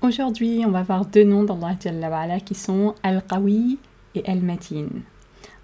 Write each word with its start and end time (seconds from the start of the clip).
Aujourd'hui, 0.00 0.64
on 0.66 0.70
va 0.70 0.82
voir 0.82 1.06
deux 1.06 1.22
noms 1.22 1.44
d'Allah 1.44 1.76
Jalla 1.80 2.40
qui 2.40 2.56
sont 2.56 2.94
Al-Qawi 3.04 3.78
et 4.16 4.24
Al-Matin. 4.28 4.88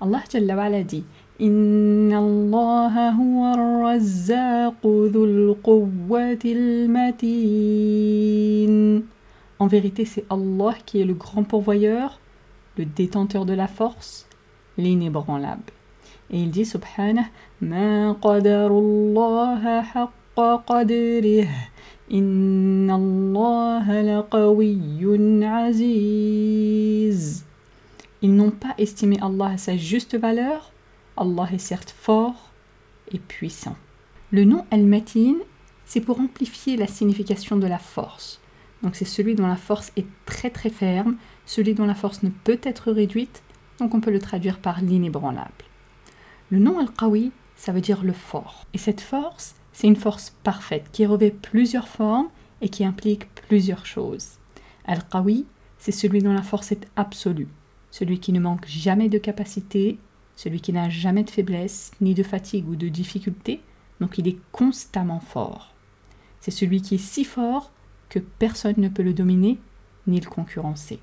Allah 0.01 0.23
Jalla 0.31 0.83
dit 0.85 1.05
Inna 1.41 2.19
Allah 2.19 3.15
huwa 3.19 3.51
ar-razzaq 3.51 4.83
dhul 4.83 5.57
quwwati 5.63 6.53
al-matin. 6.53 7.29
En 9.59 9.67
vérité, 9.67 10.05
c'est 10.05 10.25
Allah 10.31 10.75
qui 10.87 11.01
est 11.01 11.05
le 11.05 11.15
grand 11.15 11.43
pourvoyeur, 11.43 12.21
le 12.77 12.85
détenteur 12.85 13.45
de 13.45 13.55
la 13.55 13.67
force, 13.67 14.29
l'inébranlable. 14.77 15.78
Et 16.31 16.41
il 16.41 16.51
dit 16.51 16.65
subhanah 16.65 17.27
Ma 17.61 18.15
qadrih 18.21 18.69
Allah 22.11 23.83
aziz 25.65 27.45
Ils 28.23 28.35
n'ont 28.35 28.51
pas 28.51 28.75
estimé 28.79 29.19
Allah 29.21 29.47
à 29.47 29.59
sa 29.59 29.77
juste 29.77 30.17
valeur. 30.17 30.73
Allah 31.17 31.49
est 31.53 31.59
certes 31.59 31.95
fort 31.99 32.51
et 33.13 33.19
puissant. 33.19 33.77
Le 34.31 34.45
nom 34.45 34.65
Al-Matin, 34.71 35.35
c'est 35.85 36.01
pour 36.01 36.21
amplifier 36.21 36.77
la 36.77 36.87
signification 36.87 37.57
de 37.57 37.67
la 37.67 37.79
force. 37.79 38.41
Donc 38.83 38.95
c'est 38.95 39.05
celui 39.05 39.35
dont 39.35 39.47
la 39.47 39.57
force 39.57 39.91
est 39.97 40.07
très 40.27 40.51
très 40.51 40.71
ferme, 40.71 41.17
celui 41.47 41.75
dont 41.75 41.87
la 41.87 41.95
force 41.95 42.23
ne 42.23 42.29
peut 42.29 42.61
être 42.63 42.93
réduite, 42.93 43.43
donc 43.81 43.95
on 43.95 44.01
peut 44.01 44.11
le 44.13 44.19
traduire 44.19 44.59
par 44.59 44.81
l'inébranlable. 44.83 45.68
Le 46.51 46.59
nom 46.59 46.79
Al-Qawi, 46.79 47.31
ça 47.57 47.73
veut 47.73 47.83
dire 47.83 48.03
le 48.03 48.15
fort. 48.15 48.67
Et 48.73 48.79
cette 48.79 49.03
force, 49.03 49.55
c'est 49.73 49.87
une 49.87 49.97
force 49.97 50.35
parfaite 50.45 50.87
qui 50.93 51.05
revêt 51.05 51.31
plusieurs 51.31 51.89
formes 51.89 52.29
et 52.63 52.71
qui 52.71 52.87
implique 52.87 53.33
plusieurs 53.35 53.85
choses. 53.85 54.39
Al-Qawi, 54.87 55.45
c'est 55.79 55.93
celui 55.93 56.23
dont 56.23 56.33
la 56.33 56.43
force 56.43 56.73
est 56.73 56.89
absolue, 56.97 57.49
celui 57.91 58.19
qui 58.19 58.33
ne 58.33 58.41
manque 58.41 58.67
jamais 58.67 59.11
de 59.11 59.19
capacité, 59.19 59.99
celui 60.37 60.63
qui 60.63 60.73
n'a 60.73 60.89
jamais 60.89 61.23
de 61.23 61.31
faiblesse, 61.31 61.91
ni 62.01 62.15
de 62.15 62.23
fatigue 62.23 62.69
ou 62.69 62.77
de 62.77 62.89
difficulté, 62.89 63.61
donc 64.01 64.17
il 64.17 64.27
est 64.27 64.39
constamment 64.51 65.21
fort. 65.21 65.75
C'est 66.41 66.51
celui 66.51 66.81
qui 66.81 66.95
est 66.95 66.99
si 66.99 67.25
fort 67.25 67.71
que 68.09 68.21
personne 68.21 68.77
ne 68.79 68.89
peut 68.89 69.03
le 69.03 69.13
dominer 69.13 69.59
ni 70.07 70.19
le 70.19 70.31
concurrencer. 70.31 70.99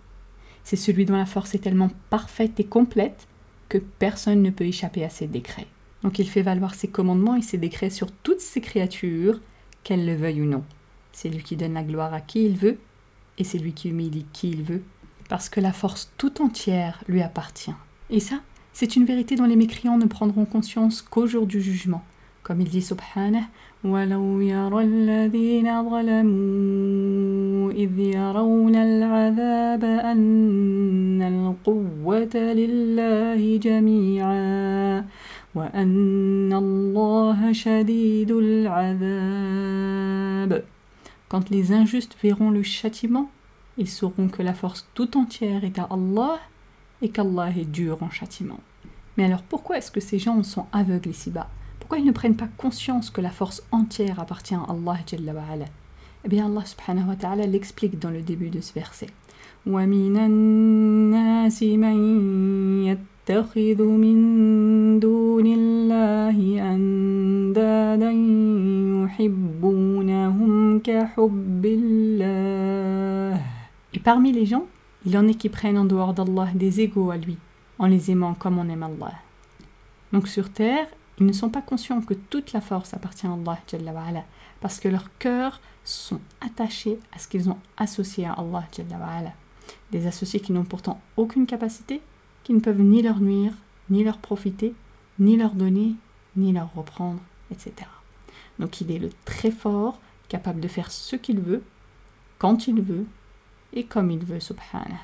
C'est 0.63 0.75
celui 0.75 1.05
dont 1.05 1.17
la 1.17 1.27
force 1.27 1.53
est 1.53 1.59
tellement 1.59 1.91
parfaite 2.09 2.59
et 2.59 2.63
complète 2.63 3.27
que 3.75 3.83
personne 3.99 4.41
ne 4.41 4.51
peut 4.51 4.63
échapper 4.63 5.03
à 5.03 5.09
ses 5.09 5.27
décrets. 5.27 5.67
Donc 6.01 6.19
il 6.19 6.29
fait 6.29 6.41
valoir 6.41 6.75
ses 6.75 6.87
commandements 6.87 7.35
et 7.35 7.41
ses 7.41 7.57
décrets 7.57 7.89
sur 7.89 8.09
toutes 8.09 8.39
ses 8.39 8.61
créatures, 8.61 9.41
qu'elles 9.83 10.05
le 10.05 10.15
veuillent 10.15 10.43
ou 10.43 10.45
non. 10.45 10.63
C'est 11.11 11.29
lui 11.29 11.43
qui 11.43 11.57
donne 11.57 11.73
la 11.73 11.83
gloire 11.83 12.13
à 12.13 12.21
qui 12.21 12.45
il 12.45 12.55
veut, 12.55 12.77
et 13.37 13.43
c'est 13.43 13.57
lui 13.57 13.73
qui 13.73 13.89
humilie 13.89 14.25
qui 14.31 14.49
il 14.49 14.63
veut, 14.63 14.81
parce 15.27 15.49
que 15.49 15.59
la 15.59 15.73
force 15.73 16.13
tout 16.17 16.41
entière 16.41 17.03
lui 17.07 17.21
appartient. 17.21 17.75
Et 18.09 18.21
ça, 18.21 18.39
c'est 18.71 18.95
une 18.95 19.05
vérité 19.05 19.35
dont 19.35 19.45
les 19.45 19.57
mécréants 19.57 19.97
ne 19.97 20.05
prendront 20.05 20.45
conscience 20.45 21.01
qu'au 21.01 21.27
jour 21.27 21.45
du 21.45 21.61
jugement. 21.61 22.03
Comme 22.43 22.61
il 22.61 22.69
dit 22.69 22.81
Subhanah, 22.81 23.49
quand 41.27 41.49
les 41.49 41.71
injustes 41.71 42.15
verront 42.21 42.51
le 42.51 42.63
châtiment, 42.63 43.29
ils 43.77 43.89
sauront 43.89 44.29
que 44.29 44.41
la 44.41 44.53
force 44.53 44.87
tout 44.93 45.17
entière 45.17 45.63
est 45.63 45.79
à 45.79 45.87
Allah 45.89 46.39
et 47.01 47.09
qu'Allah 47.09 47.49
est 47.49 47.65
dur 47.65 48.01
en 48.03 48.09
châtiment. 48.09 48.59
Mais 49.17 49.25
alors 49.25 49.41
pourquoi 49.43 49.77
est-ce 49.77 49.91
que 49.91 49.99
ces 49.99 50.19
gens 50.19 50.41
sont 50.43 50.65
aveugles 50.71 51.09
ici-bas? 51.09 51.49
Pourquoi 51.79 51.97
ils 51.97 52.05
ne 52.05 52.11
prennent 52.11 52.35
pas 52.35 52.49
conscience 52.57 53.09
que 53.09 53.21
la 53.21 53.31
force 53.31 53.63
entière 53.71 54.19
appartient 54.19 54.55
à 54.55 54.65
Allah 54.69 54.99
Eh 56.25 56.29
bien 56.29 56.47
Allah 56.47 56.65
subhanahu 56.65 57.09
wa 57.09 57.15
ta'ala 57.15 57.45
l'explique 57.45 57.99
dans 57.99 58.09
le 58.09 58.21
début 58.21 58.49
de 58.49 58.59
ce 58.59 58.73
verset. 58.73 59.09
Et 73.93 73.99
parmi 73.99 74.31
les 74.31 74.47
gens, 74.47 74.65
il 75.05 75.15
en 75.17 75.27
est 75.27 75.35
qui 75.35 75.49
prennent 75.49 75.77
en 75.77 75.85
dehors 75.85 76.15
d'Allah 76.15 76.49
des 76.55 76.81
égaux 76.81 77.11
à 77.11 77.17
lui, 77.17 77.37
en 77.77 77.85
les 77.85 78.09
aimant 78.09 78.33
comme 78.33 78.57
on 78.57 78.67
aime 78.67 78.81
Allah. 78.81 79.13
Donc 80.11 80.27
sur 80.27 80.49
terre, 80.49 80.87
ils 81.19 81.25
ne 81.25 81.33
sont 81.33 81.49
pas 81.49 81.61
conscients 81.61 82.01
que 82.01 82.13
toute 82.13 82.53
la 82.53 82.61
force 82.61 82.93
appartient 82.93 83.27
à 83.27 83.33
Allah, 83.33 84.25
parce 84.59 84.79
que 84.79 84.89
leurs 84.89 85.17
cœurs 85.17 85.61
sont 85.83 86.19
attachés 86.41 86.99
à 87.13 87.19
ce 87.19 87.27
qu'ils 87.27 87.49
ont 87.49 87.57
associé 87.77 88.25
à 88.25 88.33
Allah. 88.33 89.33
Des 89.91 90.07
associés 90.07 90.39
qui 90.39 90.51
n'ont 90.51 90.65
pourtant 90.65 90.99
aucune 91.15 91.45
capacité 91.45 92.01
qui 92.43 92.53
ne 92.53 92.59
peuvent 92.59 92.81
ni 92.81 93.01
leur 93.01 93.19
nuire, 93.19 93.53
ni 93.89 94.03
leur 94.03 94.17
profiter, 94.17 94.73
ni 95.19 95.37
leur 95.37 95.53
donner, 95.53 95.95
ni 96.35 96.51
leur 96.51 96.73
reprendre, 96.73 97.21
etc. 97.51 97.73
Donc 98.59 98.81
il 98.81 98.91
est 98.91 98.99
le 98.99 99.09
très 99.23 99.51
fort, 99.51 99.99
capable 100.27 100.59
de 100.59 100.67
faire 100.67 100.91
ce 100.91 101.15
qu'il 101.15 101.39
veut, 101.39 101.63
quand 102.37 102.67
il 102.67 102.81
veut, 102.81 103.05
et 103.73 103.85
comme 103.85 104.11
il 104.11 104.23
veut, 104.23 104.39
subhanah. 104.39 104.99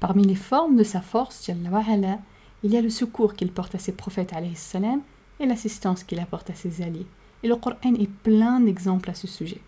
Parmi 0.00 0.24
les 0.24 0.34
formes 0.34 0.76
de 0.76 0.84
sa 0.84 1.00
force, 1.00 1.48
il 1.48 2.70
y 2.70 2.76
a 2.76 2.82
le 2.82 2.90
secours 2.90 3.34
qu'il 3.34 3.52
porte 3.52 3.74
à 3.74 3.78
ses 3.78 3.92
prophètes 3.92 4.34
salam, 4.54 5.00
et 5.40 5.46
l'assistance 5.46 6.04
qu'il 6.04 6.20
apporte 6.20 6.50
à 6.50 6.54
ses 6.54 6.82
alliés. 6.82 7.06
Et 7.42 7.48
le 7.48 7.56
Coran 7.56 7.94
est 7.98 8.10
plein 8.22 8.60
d'exemples 8.60 9.10
à 9.10 9.14
ce 9.14 9.26
sujet, 9.26 9.60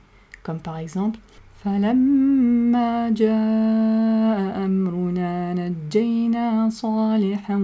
comme 0.42 0.60
par 0.60 0.78
exemple 0.78 1.18
فلما 1.64 3.10
جاء 3.10 4.64
أمرنا 4.64 5.54
نجينا 5.54 6.68
صالحا 6.68 7.56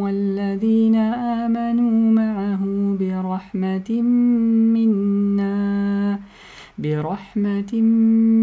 والذين 0.00 0.94
آمنوا 1.44 2.12
معه 2.12 2.62
برحمة 3.00 4.02
منا 4.74 6.20
برحمة 6.78 7.72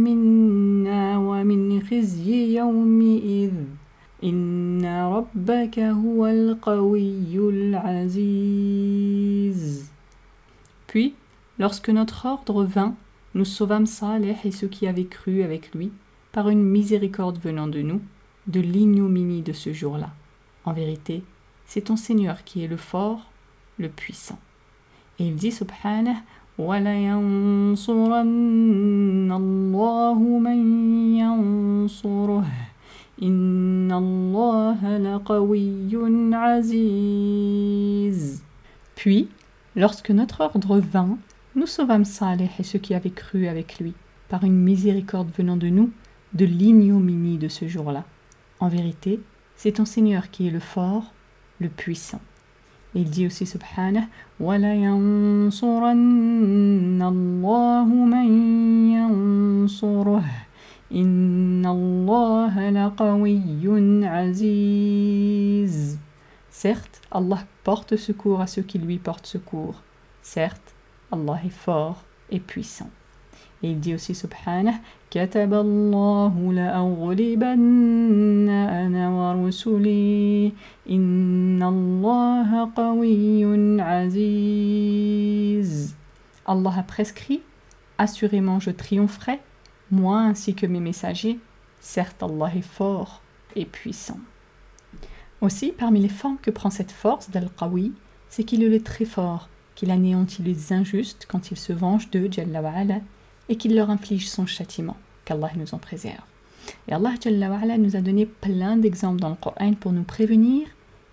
منا 0.08 1.18
ومن 1.18 1.82
خزي 1.82 2.56
يومئذ 2.58 3.54
إن 4.25 4.85
ربك 4.85 5.79
هو 5.79 6.27
القوي 6.27 7.39
العزيز 7.51 9.19
Puis, 10.87 11.15
lorsque 11.59 11.91
notre 11.91 12.25
ordre 12.27 12.65
vint, 12.65 12.95
nous 13.35 13.45
sauvâmes 13.45 13.85
Saleh 13.87 14.37
et 14.45 14.51
ceux 14.51 14.69
qui 14.69 14.87
avaient 14.87 15.05
cru 15.05 15.43
avec 15.43 15.75
lui 15.75 15.93
par 16.33 16.49
une 16.49 16.63
miséricorde 16.63 17.39
venant 17.39 17.69
de 17.69 17.83
nous, 17.83 18.01
de 18.47 18.61
l'ignominie 18.61 19.43
de 19.43 19.53
ce 19.53 19.75
jour-là. 19.75 20.11
En 20.65 20.73
vérité, 20.73 21.23
c'est 21.67 21.83
ton 21.83 21.97
Seigneur 21.97 22.43
qui 22.45 22.65
est 22.65 22.69
le 22.69 22.79
fort, 22.79 23.31
le 23.79 23.91
puissant. 23.91 24.39
Et 25.19 25.27
il 25.27 25.37
dit 25.37 25.53
subhanah 25.53 26.23
وَلَيَنصُرَنَّ 26.59 27.73
اللَّهُ 29.33 30.39
مَن 30.39 30.59
يَنصُرُهُ 31.17 32.45
إِنَّ 33.23 33.93
اللَّهَ 33.93 34.99
لَقَوِيٌّ 34.99 35.97
عَزِيزٌ 36.35 38.19
Puis, 38.95 39.29
lorsque 39.77 40.11
notre 40.11 40.41
ordre 40.41 40.79
vint, 40.79 41.19
nous 41.57 41.67
sauvâmes 41.67 42.05
Saleh 42.05 42.51
et 42.59 42.63
ceux 42.63 42.79
qui 42.79 42.95
avaient 42.95 43.11
cru 43.11 43.47
avec 43.49 43.79
lui, 43.79 43.95
par 44.29 44.45
une 44.45 44.57
miséricorde 44.57 45.31
venant 45.37 45.57
de 45.57 45.69
nous, 45.69 45.91
de 46.35 46.45
l'ignominie 46.45 47.39
de 47.39 47.49
ce 47.49 47.67
jour-là. 47.67 48.05
En 48.61 48.69
vérité, 48.69 49.21
c'est 49.57 49.73
ton 49.73 49.85
Seigneur 49.85 50.31
qui 50.31 50.47
est 50.47 50.53
le 50.53 50.61
fort, 50.61 51.13
le 51.59 51.69
puissant. 51.69 52.21
Et 52.95 53.01
il 53.01 53.11
dit 53.11 53.27
aussi 53.27 53.45
subhanah 53.47 54.07
وَلَيَنصُرَنَّ 54.41 55.53
اللَّهُ 57.03 57.85
مَن 57.85 58.29
يَنصُرُهُ 58.93 60.23
إِنَّ 60.93 61.67
اللَّهَ 61.67 62.71
لَقَوِيٌّ 62.71 64.05
عَزِيزٌ 64.07 65.99
Certes, 66.51 67.01
Allah 67.11 67.45
porte 67.63 67.97
secours 67.97 68.41
à 68.41 68.47
ceux 68.47 68.63
qui 68.63 68.79
lui 68.79 68.99
portent 68.99 69.27
secours. 69.27 69.83
Certes, 70.23 70.75
Allah 71.13 71.41
est 71.45 71.51
fort 71.51 72.03
et 72.31 72.41
puissant. 72.41 72.91
Et 73.63 73.71
il 73.71 73.81
dit 73.81 73.95
aussi 73.95 74.15
subhanah 74.15 74.81
كتب 75.11 75.55
الله 75.55 76.53
لأغلبن 76.53 78.49
أنا 78.49 79.09
ورسلي 79.09 80.53
إن 80.91 81.63
الله 81.63 82.71
قوي 82.77 83.45
عزيز 83.83 85.19
Allah 86.47 86.75
a 86.79 86.83
prescrit 86.83 87.43
Assurément 87.99 88.61
je 88.61 88.71
triompherai, 88.71 89.41
moi 89.94 90.20
ainsi 90.20 90.56
que 90.56 90.66
mes 90.66 90.80
messagers. 90.80 91.40
Certes, 91.80 92.24
Allah 92.24 92.52
est 92.56 92.62
fort 92.62 93.22
et 93.56 93.66
puissant. 93.66 94.20
Aussi, 95.42 95.72
parmi 95.72 96.00
les 96.00 96.10
formes 96.10 96.38
que 96.42 96.52
prend 96.52 96.70
cette 96.70 96.92
force 96.92 97.30
d'Al-Qawi, 97.30 97.92
c'est 98.30 98.44
qu'il 98.44 98.64
est 98.64 98.86
très 98.86 99.06
fort, 99.06 99.50
qu'il 99.76 99.92
anéantit 99.92 100.42
les 100.42 100.74
injustes 100.74 101.26
quand 101.28 101.52
il 101.52 101.58
se 101.58 101.74
venge 101.74 102.10
d'eux, 102.10 102.30
et 103.50 103.56
qu'il 103.58 103.76
leur 103.76 103.90
inflige 103.90 104.30
son 104.30 104.46
châtiment. 104.46 104.98
Qu'Allah 105.26 105.52
nous 105.56 105.74
en 105.74 105.78
préserve. 105.78 106.24
Et 106.88 106.94
Allah 106.94 107.78
nous 107.78 107.96
a 107.96 108.02
donné 108.02 108.26
plein 108.26 108.78
d'exemples 108.78 109.20
dans 109.20 109.30
le 109.30 109.36
Coran 109.36 109.74
pour 109.74 109.92
nous 109.92 110.04
prévenir 110.04 110.68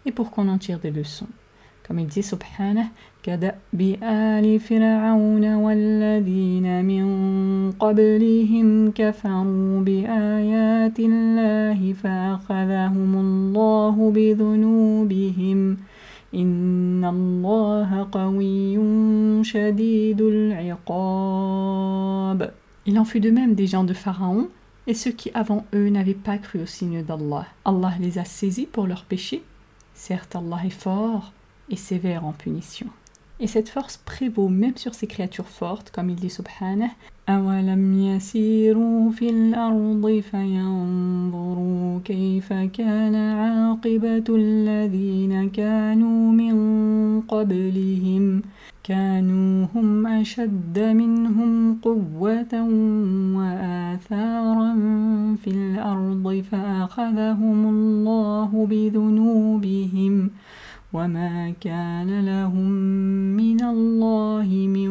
et 0.07 0.13
pour 0.13 0.31
qu'on 0.31 0.49
en 0.49 0.59
tire 0.59 0.79
des 0.79 0.91
leçons 0.91 1.29
Comme 1.90 2.00
il 2.00 2.08
dit 2.08 2.24
subhanah 2.24 2.90
كدأب 3.26 3.82
آل 4.04 4.60
فرعون 4.60 5.56
والذين 5.56 6.86
من 6.86 7.06
قبلهم 7.72 8.92
كفروا 8.92 9.82
بآيات 9.82 11.00
الله 11.00 11.94
فأخذهم 11.94 13.16
الله 13.16 14.12
بذنوبهم 14.12 15.78
إن 16.36 17.06
الله 17.06 18.08
قوي 18.12 18.80
شديد 19.44 20.22
العقاب 20.22 22.52
Il 22.88 23.00
en 23.00 23.06
fut 23.06 23.20
de 23.20 23.32
même 23.32 23.56
des 23.56 23.66
gens 23.66 23.84
de 23.84 23.96
Pharaon 23.96 24.48
et 24.86 24.94
ceux 24.94 25.10
qui 25.10 25.32
avant 25.34 25.66
eux 25.74 25.90
n'avaient 25.90 26.14
pas 26.14 26.38
cru 26.38 26.62
au 26.62 26.68
signe 26.68 27.02
d'Allah. 27.02 27.48
Allah 27.66 27.94
les 28.00 28.20
a 28.20 28.26
saisis 28.26 28.68
pour 28.68 28.86
leurs 28.86 29.06
péchés. 29.06 29.42
Certes, 29.96 30.36
Allah 30.36 30.60
est 30.64 30.70
fort 30.70 31.34
et 31.71 31.77
sévère 31.77 32.25
en 32.25 32.33
punition. 32.33 32.87
Et 33.39 33.47
cette 33.47 33.71
force 33.71 33.97
prévaut 33.97 34.49
même 34.49 34.77
sur 34.77 34.95
ces 34.95 35.07
créatures 35.07 35.49
fortes, 35.49 35.91
comme 35.91 36.11
il 36.11 36.17
dit 36.17 36.31
subhanah 36.31 36.91
أولم 37.31 37.99
يسيروا 37.99 39.11
في 39.11 39.31
الأرض 39.31 40.23
فينظروا 40.31 42.01
كيف 42.05 42.53
كان 42.53 43.15
عاقبة 43.15 44.25
الذين 44.29 45.51
كانوا 45.51 46.33
من 46.33 47.21
قبلهم 47.21 48.43
كانوا 48.85 49.67
هم 49.75 50.07
أشد 50.07 50.79
منهم 50.79 51.75
قوة 51.83 52.55
وآثارا 53.37 54.75
في 55.45 55.51
الأرض 55.51 56.45
فأخذهم 56.51 57.69
الله 57.69 58.67
بذنوبهم 58.71 60.31
وما 60.94 61.54
كان 61.60 62.26
لهم 62.26 62.72
من 63.38 63.64
الله 63.64 64.48
من 64.68 64.90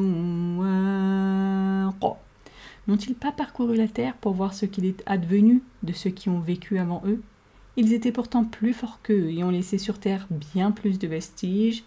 واق 0.58 2.16
N'ont-ils 2.86 3.14
pas 3.14 3.32
parcouru 3.32 3.76
la 3.76 3.88
terre 3.88 4.14
pour 4.14 4.34
voir 4.34 4.52
ce 4.52 4.66
qu'il 4.66 4.84
est 4.84 5.02
advenu 5.06 5.62
de 5.82 5.94
ceux 5.94 6.10
qui 6.10 6.28
ont 6.28 6.40
vécu 6.40 6.78
avant 6.78 7.02
eux 7.06 7.22
Ils 7.76 7.94
étaient 7.94 8.12
pourtant 8.12 8.44
plus 8.44 8.75
forts 8.75 9.00
qu'eux 9.02 9.31
et 9.31 9.42
ont 9.42 9.48
laissé 9.48 9.78
sur 9.78 9.98
terre 9.98 10.26
bien 10.31 10.70
plus 10.70 10.98
de 10.98 11.06
vestiges 11.06 11.84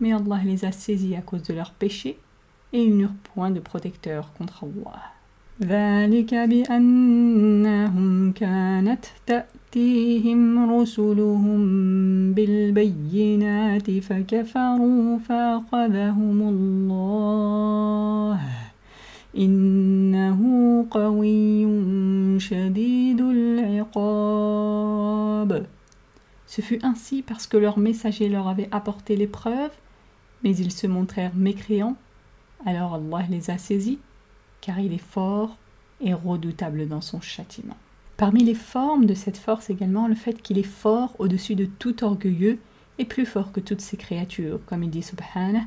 mais 0.00 0.12
Allah 0.12 0.40
les 0.44 0.64
a 0.64 0.72
saisis 0.72 1.16
à 1.16 1.22
cause 1.22 1.42
de 1.42 1.54
leurs 1.54 1.72
péchés 1.72 2.18
et 2.72 2.82
ils 2.82 2.96
n'eurent 2.96 3.14
point 3.34 3.50
de 3.50 3.60
protecteur 3.60 4.32
contre 4.34 4.64
Allah. 4.64 5.12
ذلك 5.62 6.34
بأنهم 6.34 8.32
كانت 8.32 9.04
تأتيهم 9.26 10.70
رسلهم 10.70 11.60
بالبينات 12.32 13.90
فكفروا 13.90 15.18
فأخذهم 15.18 16.48
الله 16.48 18.40
إنه 19.38 20.40
قوي 20.90 21.66
شديد 22.40 23.20
العقاب 23.20 24.56
Ce 26.48 26.60
fut 26.62 26.78
ainsi 26.84 27.22
parce 27.22 27.46
que 27.48 27.56
leurs 27.56 27.78
messagers 27.78 28.28
leur 28.28 28.46
avaient 28.48 28.68
apporté 28.70 29.16
l'épreuve 29.16 29.72
mais 30.42 30.56
ils 30.56 30.72
se 30.72 30.86
montrèrent 30.86 31.34
mécréants, 31.34 31.96
alors 32.64 32.94
Allah 32.94 33.26
les 33.28 33.50
a 33.50 33.58
saisis, 33.58 33.98
car 34.60 34.78
il 34.80 34.92
est 34.92 34.98
fort 34.98 35.56
et 36.00 36.14
redoutable 36.14 36.88
dans 36.88 37.00
son 37.00 37.20
châtiment. 37.20 37.76
Parmi 38.16 38.44
les 38.44 38.54
formes 38.54 39.06
de 39.06 39.14
cette 39.14 39.36
force 39.36 39.70
également, 39.70 40.08
le 40.08 40.14
fait 40.14 40.40
qu'il 40.40 40.58
est 40.58 40.62
fort 40.62 41.14
au-dessus 41.18 41.54
de 41.54 41.66
tout 41.66 42.02
orgueilleux 42.02 42.58
et 42.98 43.04
plus 43.04 43.26
fort 43.26 43.52
que 43.52 43.60
toutes 43.60 43.82
ces 43.82 43.98
créatures, 43.98 44.58
comme 44.66 44.82
il 44.82 44.90
dit 44.90 45.02
subhanah 45.02 45.66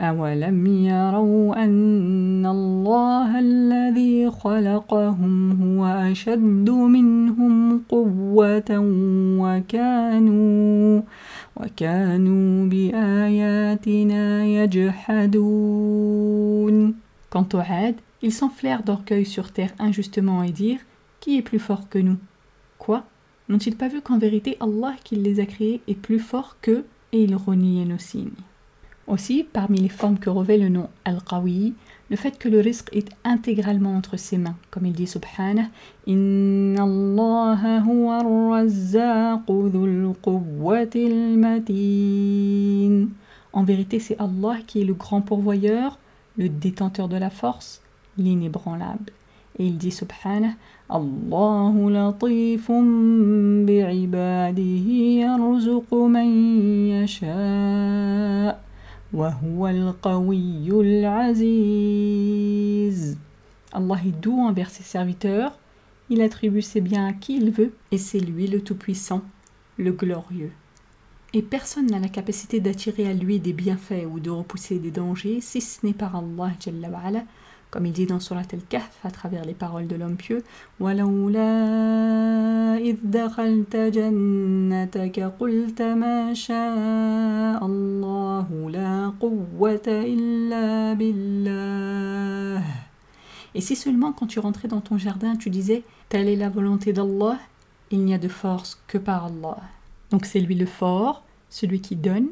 أولم 0.00 0.66
يروا 0.66 1.64
أن 1.64 2.46
الله 2.46 3.38
الذي 4.22 4.30
خلقهم 4.30 5.62
هو 5.62 5.86
أشد 5.86 6.70
منهم 6.70 7.82
قوة 7.88 8.70
وكانوا 9.40 11.02
وكانوا 11.56 12.66
بآياتنا 12.68 14.44
يجحدون 14.44 15.88
Quant 17.30 17.48
aux 17.52 17.58
Had, 17.58 17.96
ils 18.22 18.32
s'enflèrent 18.32 18.84
d'orgueil 18.84 19.26
sur 19.26 19.50
terre 19.50 19.74
injustement 19.80 20.42
et 20.44 20.52
dirent 20.52 20.80
Qui 21.20 21.36
est 21.36 21.42
plus 21.42 21.58
fort 21.58 21.88
que 21.88 21.98
nous 21.98 22.18
Quoi 22.78 23.04
N'ont-ils 23.48 23.76
pas 23.76 23.88
vu 23.88 24.00
qu'en 24.00 24.18
vérité 24.18 24.56
Allah 24.60 24.94
qui 25.02 25.16
les 25.16 25.40
a 25.40 25.46
créés 25.46 25.80
est 25.88 25.94
plus 25.94 26.20
fort 26.20 26.56
qu'eux 26.62 26.86
et 27.12 27.24
ils 27.24 27.34
reniaient 27.34 27.84
nos 27.84 27.98
signes 27.98 28.30
Aussi, 29.08 29.44
parmi 29.52 29.80
les 29.80 29.88
formes 29.88 30.20
que 30.20 30.30
revêt 30.30 30.58
le 30.58 30.68
nom 30.68 30.88
Al-Qawi, 31.04 31.74
le 32.09 32.15
fait 32.15 32.37
que 32.37 32.49
le 32.49 32.59
risque 32.59 32.89
est 32.93 33.09
intégralement 33.23 33.95
entre 33.95 34.17
ses 34.17 34.37
mains, 34.37 34.55
comme 34.71 34.85
il 34.85 34.93
dit 34.93 35.07
Subhanah 35.07 35.69
Inna 36.05 36.83
Allah 36.83 37.83
huwa 37.85 38.23
matin. 41.37 43.07
En 43.53 43.63
vérité, 43.63 43.99
c'est 43.99 44.19
Allah 44.19 44.57
qui 44.65 44.81
est 44.81 44.85
le 44.85 44.93
grand 44.93 45.21
pourvoyeur, 45.21 45.97
le 46.37 46.49
détenteur 46.49 47.07
de 47.07 47.17
la 47.17 47.29
force, 47.29 47.81
l'inébranlable. 48.17 49.11
Et 49.59 49.67
il 49.67 49.77
dit 49.77 49.91
subhanah 49.91 50.55
Allahu 50.89 51.91
latifun 51.91 53.63
bi'ibadihi 53.65 55.19
yarzuqu 55.19 56.07
man 56.09 56.27
yasha' 56.89 58.57
Allah 63.71 63.99
est 64.07 64.21
doux 64.21 64.39
envers 64.39 64.71
ses 64.71 64.81
serviteurs, 64.81 65.59
il 66.09 66.19
attribue 66.19 66.63
ses 66.63 66.81
biens 66.81 67.05
à 67.05 67.13
qui 67.13 67.37
il 67.37 67.51
veut, 67.51 67.73
et 67.91 67.99
c'est 67.99 68.19
lui 68.19 68.47
le 68.47 68.61
Tout-Puissant, 68.61 69.21
le 69.77 69.91
Glorieux. 69.91 70.51
Et 71.33 71.43
personne 71.43 71.91
n'a 71.91 71.99
la 71.99 72.09
capacité 72.09 72.59
d'attirer 72.59 73.07
à 73.07 73.13
lui 73.13 73.39
des 73.39 73.53
bienfaits 73.53 74.07
ou 74.11 74.19
de 74.19 74.31
repousser 74.31 74.79
des 74.79 74.89
dangers 74.89 75.41
si 75.41 75.61
ce 75.61 75.85
n'est 75.85 75.93
par 75.93 76.15
Allah 76.15 77.23
comme 77.73 77.87
il 77.87 77.91
dit 77.91 78.05
dans 78.05 78.19
Surat 78.19 78.43
al-Kahf 78.53 78.99
à 79.03 79.09
travers 79.09 79.43
les 79.45 79.55
paroles 79.55 79.87
de 79.87 79.95
l'homme 79.95 80.15
pieux 80.15 80.43
Et 93.55 93.61
si 93.61 93.75
seulement 93.75 94.11
quand 94.11 94.27
tu 94.27 94.37
rentrais 94.37 94.67
dans 94.67 94.81
ton 94.81 94.99
jardin, 94.99 95.35
tu 95.35 95.49
disais 95.49 95.81
Telle 96.09 96.29
est 96.29 96.35
la 96.35 96.49
volonté 96.49 96.93
d'Allah, 96.93 97.39
il 97.89 98.05
n'y 98.05 98.13
a 98.13 98.19
de 98.19 98.27
force 98.27 98.79
que 98.85 98.99
par 98.99 99.25
Allah. 99.25 99.57
Donc 100.11 100.27
c'est 100.27 100.41
lui 100.41 100.53
le 100.53 100.67
fort, 100.67 101.23
celui 101.49 101.81
qui 101.81 101.95
donne, 101.95 102.27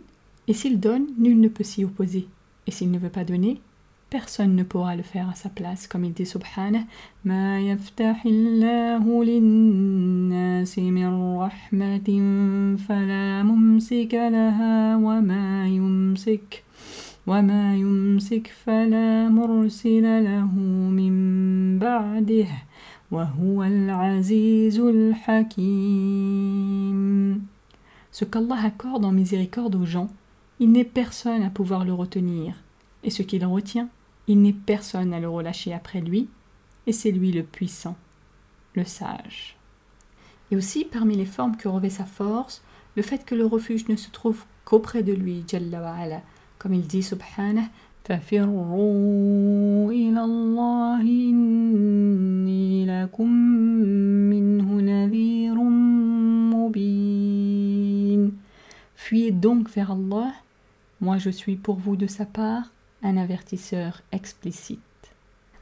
et 0.48 0.54
s'il 0.54 0.80
donne, 0.80 1.08
nul 1.18 1.40
ne 1.40 1.48
peut 1.48 1.64
s'y 1.64 1.84
opposer. 1.84 2.28
Et 2.68 2.72
s'il 2.72 2.92
ne 2.92 3.00
veut 3.00 3.10
pas 3.10 3.24
donner, 3.24 3.60
personne 4.12 4.56
ne 4.58 4.63
pourra 4.63 4.98
le 4.98 5.03
faire 5.03 5.30
à 5.30 5.36
sa 5.36 5.48
place, 5.50 5.88
comme 5.88 6.03
il 6.03 6.12
dit 6.12 6.25
subhanah 6.25 6.84
ce 28.12 28.25
qu'Allah 28.25 28.58
accorde 28.62 29.06
en 29.06 29.13
miséricorde 29.13 29.75
aux 29.75 29.86
gens, 29.86 30.10
il 30.60 30.72
n'est 30.72 30.84
personne 30.84 31.44
à 31.44 31.50
pouvoir 31.50 31.86
le 31.86 31.94
retenir, 31.94 32.56
et 33.06 33.10
ce 33.10 33.24
qu'il 33.24 33.46
retient, 33.46 33.88
il 34.32 34.42
n'est 34.42 34.54
personne 34.54 35.14
à 35.14 35.20
le 35.20 35.28
relâcher 35.28 35.74
après 35.74 36.00
lui, 36.00 36.30
et 36.88 36.94
c'est 36.94 37.12
lui 37.12 37.34
le 37.34 37.44
puissant, 37.44 37.98
le 38.76 38.86
sage. 38.86 39.58
Et 40.52 40.56
aussi, 40.56 40.86
parmi 40.86 41.18
les 41.18 41.26
formes 41.26 41.58
que 41.58 41.68
revêt 41.68 41.90
sa 41.90 42.06
force, 42.06 42.64
le 42.96 43.02
fait 43.02 43.26
que 43.26 43.36
le 43.36 43.46
refuge 43.46 43.90
ne 43.90 43.98
se 43.98 44.10
trouve 44.10 44.46
qu'auprès 44.64 45.04
de 45.04 45.12
lui, 45.12 45.44
Jalla 45.48 46.22
comme 46.60 46.74
il 46.74 46.88
dit 46.88 47.04
subhanah, 47.04 47.70
Fuyez 58.96 59.32
donc 59.32 59.70
vers 59.70 59.92
Allah, 59.92 60.34
moi 61.02 61.18
je 61.18 61.30
suis 61.30 61.58
pour 61.58 61.76
vous 61.76 61.96
de 61.96 62.08
sa 62.08 62.26
part 62.26 62.72
un 63.03 63.17
avertisseur 63.17 64.01
explicite. 64.12 64.79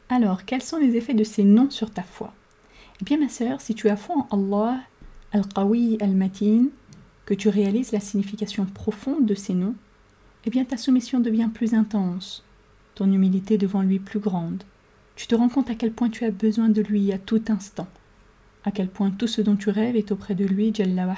Alors, 0.09 0.45
quels 0.45 0.61
sont 0.61 0.77
les 0.77 0.95
effets 0.95 1.13
de 1.13 1.23
ces 1.23 1.43
noms 1.43 1.69
sur 1.69 1.91
ta 1.91 2.03
foi? 2.03 2.33
Eh 3.01 3.05
bien, 3.05 3.19
ma 3.19 3.29
sœur, 3.29 3.61
si 3.61 3.75
tu 3.75 3.89
as 3.89 3.95
foi 3.95 4.15
en 4.29 4.35
Allah, 4.35 4.79
Al-Qawi 5.31 5.97
Al-Matin, 6.01 6.65
que 7.25 7.33
tu 7.33 7.47
réalises 7.47 7.91
la 7.91 7.99
signification 7.99 8.65
profonde 8.65 9.25
de 9.25 9.35
ces 9.35 9.53
noms, 9.53 9.75
eh 10.45 10.49
bien 10.49 10.65
ta 10.65 10.77
soumission 10.77 11.19
devient 11.19 11.49
plus 11.53 11.73
intense, 11.73 12.43
ton 12.95 13.11
humilité 13.11 13.57
devant 13.57 13.83
lui 13.83 13.99
plus 13.99 14.19
grande. 14.19 14.63
Tu 15.15 15.27
te 15.27 15.35
rends 15.35 15.49
compte 15.49 15.69
à 15.69 15.75
quel 15.75 15.91
point 15.91 16.09
tu 16.09 16.25
as 16.25 16.31
besoin 16.31 16.69
de 16.69 16.81
lui 16.81 17.11
à 17.13 17.19
tout 17.19 17.43
instant, 17.49 17.87
à 18.63 18.71
quel 18.71 18.89
point 18.89 19.11
tout 19.11 19.27
ce 19.27 19.41
dont 19.41 19.55
tu 19.55 19.69
rêves 19.69 19.95
est 19.95 20.11
auprès 20.11 20.33
de 20.33 20.45
lui, 20.45 20.73
Jalla 20.73 21.15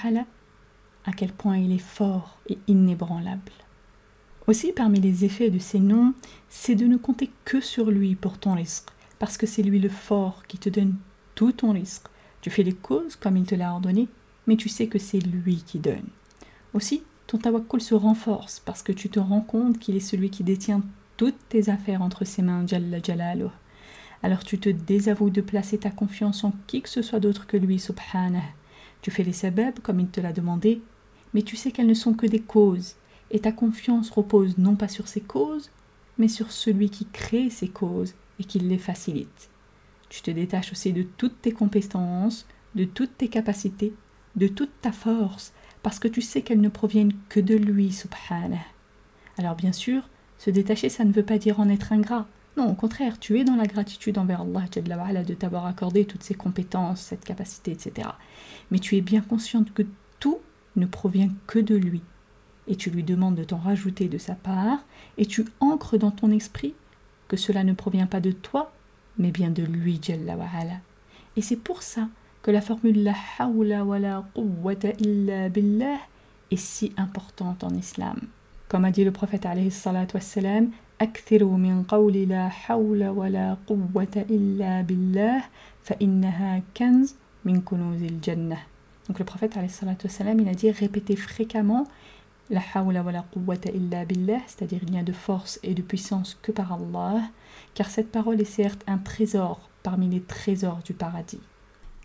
à 1.05 1.11
quel 1.13 1.31
point 1.31 1.57
il 1.57 1.71
est 1.71 1.77
fort 1.77 2.39
et 2.49 2.57
inébranlable. 2.67 3.53
Aussi, 4.47 4.71
parmi 4.71 4.99
les 4.99 5.23
effets 5.23 5.49
de 5.49 5.59
ces 5.59 5.79
noms, 5.79 6.13
c'est 6.49 6.75
de 6.75 6.85
ne 6.85 6.97
compter 6.97 7.29
que 7.45 7.61
sur 7.61 7.91
lui 7.91 8.15
pour 8.15 8.37
ton 8.39 8.53
risque, 8.53 8.89
parce 9.19 9.37
que 9.37 9.45
c'est 9.45 9.61
lui 9.61 9.79
le 9.79 9.89
fort 9.89 10.43
qui 10.47 10.57
te 10.57 10.69
donne 10.69 10.95
tout 11.35 11.51
ton 11.51 11.71
risque. 11.71 12.07
Tu 12.41 12.49
fais 12.49 12.63
les 12.63 12.73
causes 12.73 13.15
comme 13.15 13.37
il 13.37 13.45
te 13.45 13.55
l'a 13.55 13.71
ordonné, 13.71 14.07
mais 14.47 14.55
tu 14.55 14.67
sais 14.67 14.87
que 14.87 14.99
c'est 14.99 15.19
lui 15.19 15.63
qui 15.65 15.79
donne. 15.79 16.07
Aussi, 16.73 17.03
ton 17.27 17.37
tawakkul 17.37 17.81
se 17.81 17.93
renforce 17.93 18.61
parce 18.65 18.81
que 18.81 18.91
tu 18.91 19.09
te 19.09 19.19
rends 19.19 19.41
compte 19.41 19.77
qu'il 19.77 19.95
est 19.95 19.99
celui 19.99 20.29
qui 20.29 20.43
détient 20.43 20.81
toutes 21.17 21.37
tes 21.49 21.69
affaires 21.69 22.01
entre 22.01 22.25
ses 22.25 22.41
mains, 22.41 22.65
Jalla 22.65 22.97
Alors 24.23 24.43
tu 24.43 24.59
te 24.59 24.69
désavoues 24.69 25.29
de 25.29 25.41
placer 25.41 25.77
ta 25.77 25.91
confiance 25.91 26.43
en 26.43 26.51
qui 26.65 26.81
que 26.81 26.89
ce 26.89 27.03
soit 27.03 27.19
d'autre 27.19 27.45
que 27.45 27.57
lui, 27.57 27.77
subhanah. 27.77 28.41
Tu 29.03 29.11
fais 29.11 29.23
les 29.23 29.33
sabab 29.33 29.79
comme 29.81 29.99
il 29.99 30.07
te 30.07 30.19
l'a 30.19 30.33
demandé, 30.33 30.81
mais 31.33 31.43
tu 31.43 31.55
sais 31.55 31.71
qu'elles 31.71 31.87
ne 31.87 31.93
sont 31.93 32.13
que 32.13 32.25
des 32.25 32.41
causes, 32.41 32.95
et 33.31 33.39
ta 33.39 33.51
confiance 33.51 34.09
repose 34.09 34.57
non 34.57 34.75
pas 34.75 34.87
sur 34.87 35.07
ces 35.07 35.21
causes, 35.21 35.71
mais 36.17 36.27
sur 36.27 36.51
celui 36.51 36.89
qui 36.89 37.05
crée 37.05 37.49
ces 37.49 37.69
causes 37.69 38.13
et 38.39 38.43
qui 38.43 38.59
les 38.59 38.77
facilite. 38.77 39.49
Tu 40.09 40.21
te 40.21 40.29
détaches 40.29 40.73
aussi 40.73 40.91
de 40.91 41.03
toutes 41.03 41.41
tes 41.41 41.53
compétences, 41.53 42.45
de 42.75 42.83
toutes 42.83 43.17
tes 43.17 43.29
capacités, 43.29 43.93
de 44.35 44.47
toute 44.47 44.71
ta 44.81 44.91
force, 44.91 45.53
parce 45.83 45.99
que 45.99 46.09
tu 46.09 46.21
sais 46.21 46.41
qu'elles 46.41 46.61
ne 46.61 46.69
proviennent 46.69 47.13
que 47.29 47.39
de 47.39 47.55
lui, 47.55 47.91
subhanah. 47.91 48.57
Alors 49.37 49.55
bien 49.55 49.71
sûr, 49.71 50.09
se 50.37 50.49
détacher, 50.49 50.89
ça 50.89 51.05
ne 51.05 51.13
veut 51.13 51.23
pas 51.23 51.37
dire 51.37 51.59
en 51.59 51.69
être 51.69 51.93
ingrat. 51.93 52.27
Non, 52.57 52.69
au 52.69 52.73
contraire, 52.73 53.17
tu 53.17 53.39
es 53.39 53.45
dans 53.45 53.55
la 53.55 53.65
gratitude 53.65 54.17
envers 54.17 54.41
Allah 54.41 55.23
de 55.23 55.33
t'avoir 55.33 55.65
accordé 55.65 56.03
toutes 56.05 56.23
ces 56.23 56.35
compétences, 56.35 56.99
cette 56.99 57.23
capacité, 57.23 57.71
etc. 57.71 58.09
Mais 58.69 58.79
tu 58.79 58.97
es 58.97 59.01
bien 59.01 59.21
consciente 59.21 59.73
que 59.73 59.83
tout 60.19 60.39
ne 60.75 60.85
provient 60.85 61.29
que 61.47 61.59
de 61.59 61.75
lui 61.75 62.01
Et 62.70 62.76
tu 62.76 62.90
lui 62.90 63.02
demandes 63.02 63.36
de 63.36 63.44
t'en 63.44 63.58
rajouter 63.58 64.08
de 64.08 64.18
sa 64.18 64.34
part, 64.34 64.78
et 65.18 65.26
tu 65.26 65.44
ancres 65.60 65.98
dans 65.98 66.10
ton 66.10 66.30
esprit 66.30 66.74
que 67.28 67.36
cela 67.36 67.64
ne 67.64 67.72
provient 67.72 68.06
pas 68.06 68.20
de 68.20 68.32
toi, 68.32 68.72
mais 69.18 69.30
bien 69.30 69.50
de 69.50 69.62
lui, 69.62 69.98
Jalla 70.02 70.36
Et 71.36 71.42
c'est 71.42 71.56
pour 71.56 71.82
ça 71.82 72.08
que 72.42 72.50
la 72.50 72.60
formule 72.60 73.02
la 73.02 73.14
hawla 73.38 73.84
wa 73.84 73.98
la 73.98 74.24
quwwata 74.34 74.90
illa 74.98 75.48
billah 75.48 75.98
est 76.50 76.56
si 76.56 76.92
importante 76.96 77.64
en 77.64 77.74
islam. 77.74 78.20
Comme 78.68 78.84
a 78.84 78.90
dit 78.90 79.04
le 79.04 79.12
prophète 79.12 79.46
alayhi 79.46 79.70
salatu 79.70 80.16
wassalam, 80.16 80.70
أكثروا 81.00 81.56
من 81.56 81.82
قول 81.82 82.28
لا 82.28 82.48
حول 82.48 83.08
ولا 83.08 83.56
قوة 83.66 84.24
إلا 84.30 84.80
بالله 84.80 85.42
فإنها 85.84 86.62
كنز 86.76 87.14
من 87.44 87.60
كنوز 87.60 88.02
الجنة 88.02 88.58
donc 89.08 89.20
le 89.20 89.24
prophète 89.24 89.56
il 89.56 90.48
a 90.48 90.54
dit 90.54 90.70
répétez 90.70 91.14
fréquemment 91.14 91.86
la 92.49 92.61
hawla 92.73 93.03
wa 93.03 93.11
la 93.11 93.21
quwwata 93.21 93.69
illa 93.71 94.05
billah, 94.05 94.41
c'est-à-dire 94.47 94.81
il 94.83 94.91
n'y 94.91 94.99
a 94.99 95.03
de 95.03 95.13
force 95.13 95.59
et 95.63 95.73
de 95.73 95.81
puissance 95.81 96.37
que 96.41 96.51
par 96.51 96.73
Allah, 96.73 97.21
car 97.73 97.89
cette 97.89 98.11
parole 98.11 98.41
est 98.41 98.45
certes 98.45 98.83
un 98.87 98.97
trésor 98.97 99.69
parmi 99.83 100.09
les 100.09 100.21
trésors 100.21 100.79
du 100.83 100.93
paradis. 100.93 101.39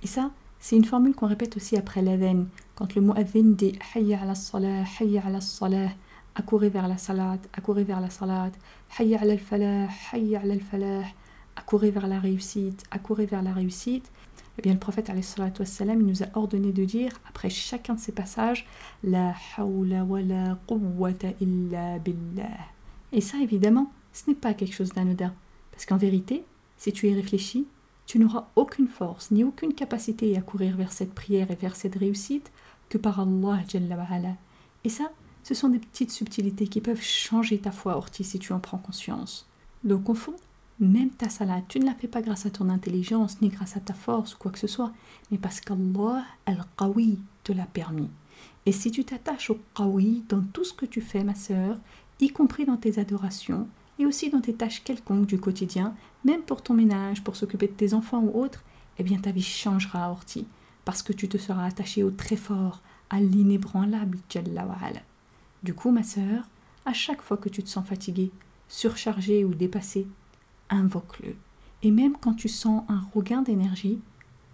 Et 0.02 0.06
ça, 0.06 0.30
c'est 0.60 0.76
une 0.76 0.84
formule 0.84 1.14
qu'on 1.14 1.26
répète 1.26 1.56
aussi 1.56 1.76
après 1.76 2.02
l'adhan, 2.02 2.46
quand 2.74 2.94
le 2.94 3.02
mu'adhin 3.02 3.52
dit 3.56 3.78
hayya 3.94 4.22
ala 4.22 4.34
salah, 4.34 4.84
hayya 5.00 5.22
ala 5.26 5.40
salah, 5.40 5.90
accourir 6.34 6.70
vers 6.70 6.86
la 6.86 6.98
salat, 6.98 7.38
accourir 7.52 7.86
vers 7.86 8.00
la 8.00 8.10
salat, 8.10 8.52
hayya 8.98 9.20
ala 9.20 9.32
al-falah, 9.32 9.88
hayya 10.12 10.40
ala 10.40 10.54
al-falah, 10.54 11.04
accourir 11.56 11.92
vers 11.92 12.06
la 12.06 12.20
réussite, 12.20 12.84
accourir 12.90 13.28
vers 13.28 13.42
la 13.42 13.52
réussite, 13.52 14.10
eh 14.58 14.62
bien, 14.62 14.72
le 14.72 14.78
prophète 14.78 15.10
il 15.14 15.98
nous 15.98 16.22
a 16.22 16.26
ordonné 16.34 16.72
de 16.72 16.84
dire, 16.84 17.12
après 17.28 17.50
chacun 17.50 17.94
de 17.94 18.00
ces 18.00 18.12
passages, 18.12 18.66
La 19.04 19.34
hawla 19.56 20.04
wa 20.04 20.22
la 20.22 20.58
quwwata 20.66 21.28
illa 21.40 21.98
billah. 21.98 22.58
Et 23.12 23.20
ça, 23.20 23.38
évidemment, 23.38 23.92
ce 24.12 24.30
n'est 24.30 24.36
pas 24.36 24.54
quelque 24.54 24.74
chose 24.74 24.92
d'anodin. 24.92 25.34
Parce 25.72 25.84
qu'en 25.84 25.98
vérité, 25.98 26.44
si 26.78 26.92
tu 26.92 27.08
y 27.08 27.14
réfléchis, 27.14 27.66
tu 28.06 28.18
n'auras 28.18 28.48
aucune 28.56 28.88
force 28.88 29.30
ni 29.30 29.44
aucune 29.44 29.74
capacité 29.74 30.36
à 30.36 30.40
courir 30.40 30.76
vers 30.76 30.92
cette 30.92 31.14
prière 31.14 31.50
et 31.50 31.56
vers 31.56 31.76
cette 31.76 31.96
réussite 31.96 32.50
que 32.88 32.98
par 32.98 33.20
Allah 33.20 33.60
Jalla 33.68 34.06
Et 34.84 34.88
ça, 34.88 35.10
ce 35.42 35.54
sont 35.54 35.68
des 35.68 35.78
petites 35.78 36.12
subtilités 36.12 36.68
qui 36.68 36.80
peuvent 36.80 37.02
changer 37.02 37.58
ta 37.58 37.72
foi, 37.72 37.96
Orti, 37.96 38.24
si 38.24 38.38
tu 38.38 38.52
en 38.52 38.60
prends 38.60 38.78
conscience. 38.78 39.46
Donc 39.84 40.08
au 40.08 40.14
fond, 40.14 40.34
même 40.78 41.10
ta 41.10 41.28
salat, 41.28 41.62
tu 41.68 41.80
ne 41.80 41.86
la 41.86 41.94
fais 41.94 42.08
pas 42.08 42.22
grâce 42.22 42.46
à 42.46 42.50
ton 42.50 42.68
intelligence, 42.68 43.40
ni 43.40 43.48
grâce 43.48 43.76
à 43.76 43.80
ta 43.80 43.94
force 43.94 44.34
ou 44.34 44.38
quoi 44.38 44.50
que 44.50 44.58
ce 44.58 44.66
soit, 44.66 44.92
mais 45.30 45.38
parce 45.38 45.60
qu'Allah, 45.60 46.24
Al-Qawi, 46.44 47.18
te 47.44 47.52
l'a 47.52 47.66
permis. 47.66 48.10
Et 48.66 48.72
si 48.72 48.90
tu 48.90 49.04
t'attaches 49.04 49.50
au 49.50 49.58
Qawi 49.74 50.24
dans 50.28 50.42
tout 50.42 50.64
ce 50.64 50.74
que 50.74 50.86
tu 50.86 51.00
fais, 51.00 51.24
ma 51.24 51.34
sœur, 51.34 51.78
y 52.20 52.28
compris 52.28 52.66
dans 52.66 52.76
tes 52.76 52.98
adorations, 52.98 53.68
et 53.98 54.06
aussi 54.06 54.28
dans 54.28 54.40
tes 54.40 54.54
tâches 54.54 54.82
quelconques 54.84 55.26
du 55.26 55.38
quotidien, 55.38 55.94
même 56.24 56.42
pour 56.42 56.62
ton 56.62 56.74
ménage, 56.74 57.24
pour 57.24 57.36
s'occuper 57.36 57.68
de 57.68 57.72
tes 57.72 57.94
enfants 57.94 58.22
ou 58.22 58.38
autres, 58.38 58.62
eh 58.98 59.02
bien 59.02 59.18
ta 59.18 59.30
vie 59.30 59.42
changera, 59.42 60.10
Orti, 60.10 60.46
parce 60.84 61.02
que 61.02 61.12
tu 61.12 61.28
te 61.28 61.38
seras 61.38 61.66
attaché 61.66 62.02
au 62.02 62.10
très 62.10 62.36
fort, 62.36 62.82
à 63.08 63.20
l'inébranlable 63.20 64.18
Jalla 64.28 64.66
Du 65.62 65.74
coup, 65.74 65.90
ma 65.90 66.02
sœur, 66.02 66.48
à 66.84 66.92
chaque 66.92 67.22
fois 67.22 67.36
que 67.36 67.48
tu 67.48 67.62
te 67.62 67.68
sens 67.68 67.86
fatigué, 67.86 68.30
surchargé 68.68 69.44
ou 69.44 69.54
dépassé, 69.54 70.06
invoque-le. 70.70 71.34
Et 71.82 71.90
même 71.90 72.16
quand 72.20 72.34
tu 72.34 72.48
sens 72.48 72.84
un 72.88 73.00
regain 73.14 73.42
d'énergie, 73.42 74.00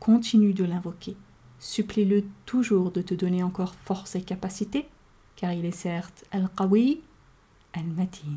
continue 0.01 0.53
de 0.53 0.65
l'invoquer. 0.65 1.17
Supplie-le 1.61 2.25
toujours 2.45 2.91
de 2.91 3.03
te 3.03 3.15
donner 3.15 3.43
encore 3.43 3.75
force 3.75 4.17
et 4.17 4.23
capacité, 4.23 4.89
car 5.37 5.53
il 5.53 5.65
est 5.65 5.71
certes 5.71 6.25
Al-Qawi, 6.33 7.01
Al-Matin. 7.73 8.37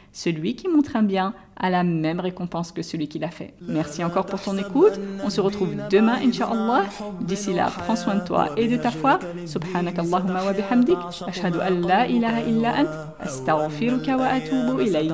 celui 0.13 0.55
qui 0.55 0.67
montre 0.67 0.95
un 0.95 1.03
bien 1.03 1.33
a 1.55 1.69
la 1.69 1.83
même 1.83 2.19
récompense 2.19 2.71
que 2.71 2.81
celui 2.81 3.07
qui 3.07 3.19
l'a 3.19 3.29
fait. 3.29 3.53
Merci 3.61 4.03
encore 4.03 4.25
pour 4.25 4.41
ton 4.41 4.57
écoute. 4.57 4.99
On 5.23 5.29
se 5.29 5.39
retrouve 5.41 5.75
demain, 5.89 6.17
Inch'Allah. 6.23 6.85
D'ici 7.21 7.53
là, 7.53 7.69
prends 7.85 7.95
soin 7.95 8.15
de 8.15 8.25
toi 8.25 8.49
et 8.57 8.67
de 8.67 8.77
ta 8.77 8.91
foi. 8.91 9.19
Wa 9.21 10.53
bihamdik. 10.53 10.97
Ashhadu 11.27 11.59
an 11.59 11.87
la 11.87 12.07
ilaha 12.07 12.41
illa 12.41 12.73
ant. 12.81 12.89
Astaghfiruka 13.19 14.17
wa 14.17 14.25
atubu 14.25 14.81
ilayk. 14.81 15.11